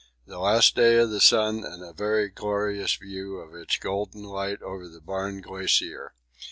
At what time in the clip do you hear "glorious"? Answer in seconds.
2.29-2.95